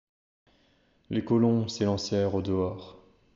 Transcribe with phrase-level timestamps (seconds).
[1.11, 2.97] Les colons s’élancèrent au dehors.